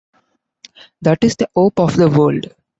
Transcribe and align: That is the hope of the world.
That 1.03 1.23
is 1.23 1.35
the 1.35 1.47
hope 1.55 1.79
of 1.79 1.95
the 1.95 2.09
world. 2.09 2.55